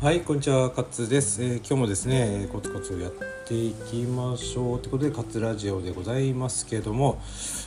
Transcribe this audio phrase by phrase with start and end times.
[0.00, 1.42] はい、こんにちは、カツです。
[1.42, 3.12] えー今日もですね、コツコツやっ
[3.44, 7.20] ていきましょうということで、カツラジオでございますけども、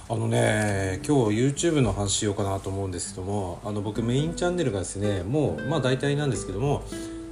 [0.07, 6.83] あのね、今日 YouTube の話しようかなと思うんですけども、あの僕メインチャンネルがですね、もうまあ大体なんですけども、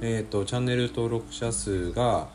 [0.02, 2.28] えー、とチャンネル登録者数が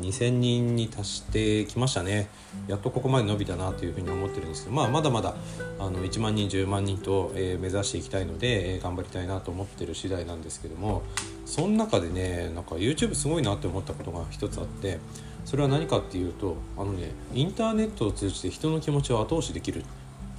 [0.00, 2.28] 2000人に達してきましたね。
[2.66, 5.34] やっとここまで伸びたなというふうに思ってるんですけど、まあ、まだまだ
[5.78, 11.02] あの1万人10万人と、えー目指していきたいので、えー頑張りたいなと思ってる次第なんですけども
[11.46, 14.98] その中でねなんか YouTube すごいなって思ったことが一つあって
[15.44, 19.84] それは何かっていうとあのねインターネットを通じて人の気持ちを後押しできる。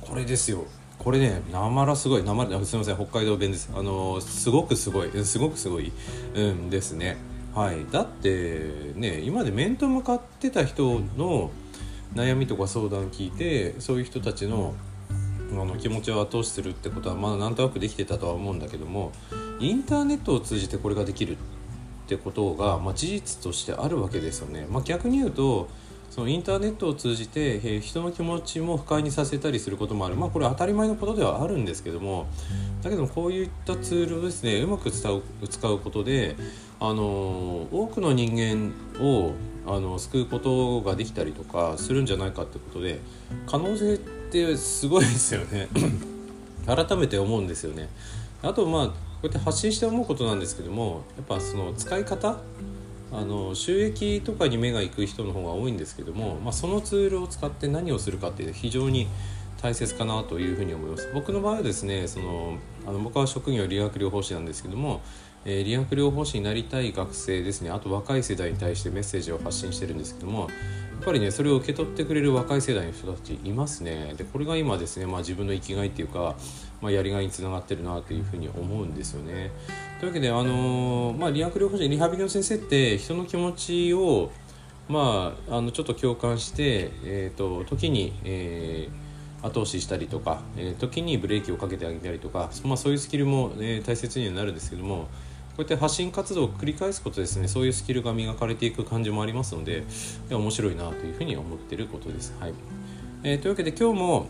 [0.02, 0.66] これですよ。
[1.06, 3.70] これねなまらすごいなまらすみません北海道弁です。
[3.76, 5.12] あのすごくすごい。
[5.24, 5.92] すごくすごい、
[6.34, 7.18] うん、ですね。
[7.54, 7.86] はい。
[7.92, 11.52] だってね今まで面と向かってた人の
[12.16, 14.74] 悩みとか相談聞いてそういう人たちの
[15.52, 19.12] あの気持ちを後押しするってことはまあなんとなくできてたとは思うんだけども
[19.60, 21.38] インターネットを通じてこれができるっ
[22.08, 24.66] てことが、まあ、事実としてあるわけですよね。
[24.72, 25.70] まあ、逆に言うと
[26.16, 30.16] そのインターネットを通じて、えー人の気持ちも不快にさせたりすることもある。
[30.16, 32.28] まあこれ当たり前のことではあるんですけども
[32.82, 36.38] だけどこういったツールをですねうまく使う使うことで
[36.80, 38.72] あの多くの人間
[39.04, 39.34] を
[39.68, 43.02] あの救うことができたりとかするんじゃないかってことで
[43.46, 45.68] 可能性ってすごいですよね。
[46.66, 47.90] 改めて思うんですよね。
[48.42, 48.94] あとまあこ
[49.24, 52.38] うやって発信して思うことなんですけどもやっぱその使い方
[53.12, 59.08] あの収益とかに目が行く人の方が多いんですけども、まあ、そのツールを使って何をするかっていうのは非常に
[59.62, 61.10] 大切かなというふうに思います。
[61.14, 65.02] 僕の場合はですねそのあの僕は職業理学療法士なんですけども、
[65.46, 70.50] えー理学療法士になりたい学生ですねあと若い世代に対してメッセージを発信してるんですけども
[71.04, 74.14] ぱりねそれを受け取ってくれる若い世代の人たちいますね。
[74.18, 76.36] でこれが今ですね、まあ、自分の生きがいっていうか、
[76.82, 79.52] まあ、やりがいにつながってるなというふうに思うんですよね。
[80.00, 84.32] というわけであのーまあ、理学療法士リハビリの先生って人の気持ちを
[84.88, 89.06] まあ、あのちょっと共感して、えー、と時に、えー
[89.42, 95.08] 後押ししたりとか、えー時にブレーキをかけてあげたりとか、まあ、そういうスキルも、えー大切にはなるんですけども
[95.56, 99.84] こうやって発信活動を繰り返すことですねそういうスキルが磨かれていく感じもありますので
[100.30, 102.36] 面白いなというふうに思っていることです。
[102.40, 102.54] はい
[103.24, 104.28] えーというわけで今日も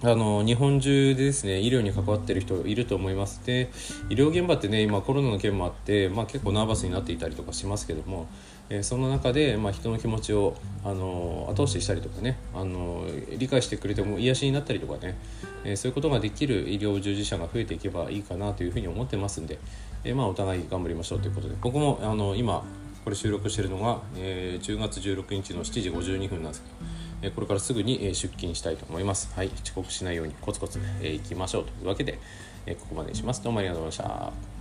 [0.00, 3.44] あの日本中でですね医療に関わってる人いると思います。
[3.44, 3.68] で
[4.10, 8.28] 医療現場ってね今コロナの件もあって、まあ、結構ナーバスになっていたりとかしますけども、
[8.70, 10.54] えーその中で、まあ、人の気持ちを
[10.84, 13.04] あの後押ししたりとかねあの
[13.38, 15.16] 理解してくれても癒しになったりとかね、
[15.64, 19.58] えーそういうことができる医療従事者が増えていけばいいかなというふうに思ってますんで、
[20.04, 21.56] えーまあ、お互い頑張りましょうということで。
[21.60, 22.62] 僕もあの今
[23.04, 29.32] これ収録しているのが、えー10月16日の7時52分なんですけどえこれからすぐにえ出勤したいと思います。
[29.34, 32.18] はい、遅刻しないようにコツコツえー行きましょうというわけで、
[32.66, 33.42] えここまでにします。
[33.42, 34.57] どうもありがとうございました。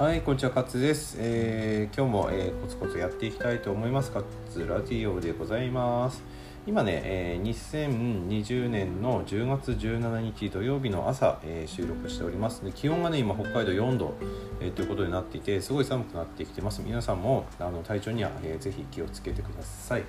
[0.00, 1.18] はい、こんにちは、カツです。
[1.20, 4.10] えー今日も、えーコツコツやっていきたいと思います。
[4.10, 6.22] カツラジオでございます。
[6.66, 14.14] 今ね、えー2020年の10月17日土曜日の朝、えー収録しております気温がね今北海道4度、
[14.62, 20.04] えーということになっていてすごい寒くなってきてます皆さんもあの体調には、えーぜひ気をつけてください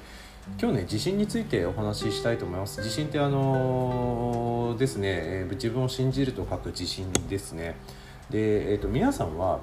[0.58, 7.76] 今日ね地震についてお話ししたいと思います地震ってあのーですね、えー自分を信じると書く地震ですね
[8.30, 9.60] で、えー、と皆さんは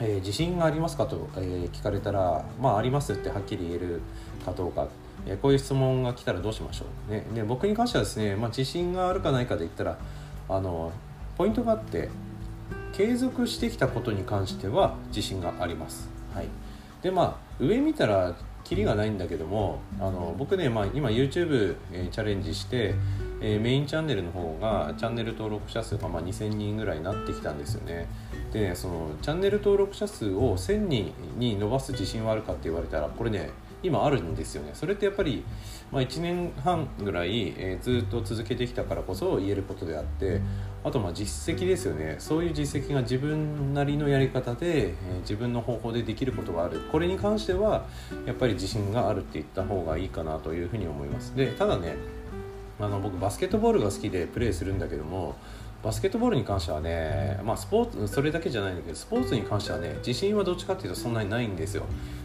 [0.00, 4.00] えー自信がありますかと、え聞かれたら、まあ、ありますってはっきり言える
[4.44, 4.88] かどうか、
[5.26, 9.98] えこういう質問が来たらどうしましょう、ね、で僕に関してはですね、まあ、自信があるかないかで言ったら
[10.48, 10.92] あの
[11.36, 12.08] ポイントがあって
[12.92, 16.48] 継続してきたことに関しては自信があります、はい、
[17.02, 22.94] でまあ上見たらキリがないんだけどもあの僕ね、まあ、今 YouTube、えチャレンジして、
[23.40, 28.08] えーメインチャンネルの方がチャンネル登録者数がまあ2000人ぐらいになってきたんですよね。
[28.52, 33.50] でねそのチャンネル登録者数を1000人に伸ばす自信はあるかって言われたらこれね
[33.82, 34.70] 今あるんですよね。
[34.74, 35.44] それってやっぱり、
[35.92, 40.40] まあ、1年半ぐらい、えーずっと続けてきたからこそ言えることであって
[40.82, 42.16] あとまあ実績ですよね。
[42.18, 46.80] そういう実績が自分なりのやり方で、えー自分の方法でできることがある。
[46.90, 47.86] これに関しては
[48.26, 51.36] やっぱり自信があるって言った方がいいかなというふうに思います。
[51.36, 51.94] でただね
[52.80, 55.36] あの僕バスケットボールが好きでプレーするんだけども
[55.82, 61.84] バスケットボールに関してはね、まあ、スポーツそれだけじゃないんだけどスポーツに関してはね自信はどっちかっていうとそんなにないんですよ、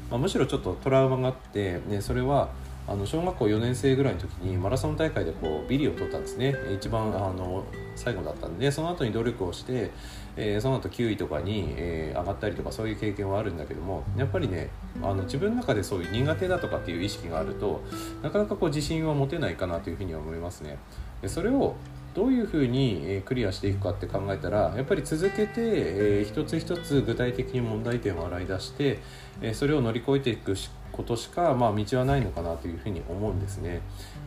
[0.09, 2.49] まあ、むしろちょっとトラウマがあって、ね、それは
[2.85, 7.63] あの小学校4年生ぐらいの時にマラソン大会でこうビリを取ったんですね一番あの
[7.95, 9.91] 最後だったんでその後に努力をして、
[10.35, 14.69] えー、その後9位とかに、えー、上がったりとかそういう経験はあるんだけどもやっぱりね
[15.01, 17.81] あの自分の中でそういう苦手だとかっていう意識があると
[18.21, 20.77] なかなかこう自信は持てないかなというふうには思いますね。
[21.21, 21.75] でそれを
[22.13, 28.99] どういうふうにクリアしていくかって考えたらやっぱり続けて、えー、一つ一つ具体的に問題点を洗い出して、
[29.41, 33.81] えそれを乗り越えていくしことしか、まあ、道はないのかなというふうに思うんですね。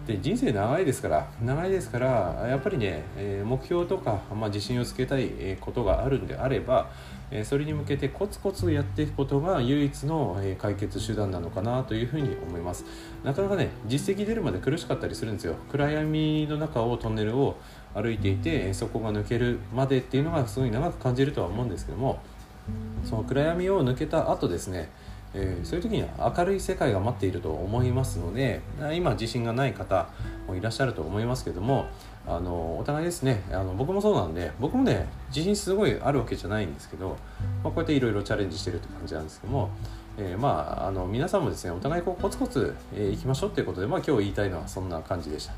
[0.06, 6.90] で人生長いですから長いですからやっぱりね、え目標とか、まあ、自信をつけたいことがあるんであれば、
[7.30, 12.84] えそれに向けてコツコツやっていくことが唯一の、え解決手段なのかなというふうに思います
[13.24, 17.56] なかなかね実績出るまで苦しかったりするんですよ暗闇の中をトンネルを
[17.94, 22.20] 歩いていてそこが抜けるまでっていうのがすごい長く感じるとは思うんですけども
[23.04, 24.90] その暗闇を抜けた後ですね
[25.38, 28.62] えー、そういう時には明るい世界が待っていると思いますので
[28.94, 30.08] 今自信がない方
[30.48, 31.86] もいらっしゃると思いますけども
[32.26, 37.10] あのお互いですねあの僕もそうなんで僕もね自信すごいあるわけじゃないんですけど、
[37.62, 39.70] まあ、こうやっていろいろチャレンジしてるって感じなんですけども、
[40.18, 45.52] えー、まああの皆さんもですねお互いこうコツコツ、えー、いきましょうということで、まあ、今日言いたいのはそんな感じでした。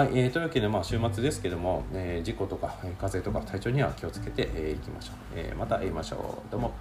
[0.00, 6.52] はい、えー、というわけで、まあ、週末ですけども、えー、事故とかえ風邪とか体調には気をつけてい、えー、きましょう、え、また会いましょう。
[6.52, 6.72] どうも。